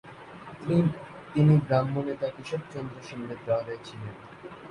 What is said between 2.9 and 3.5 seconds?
সেনের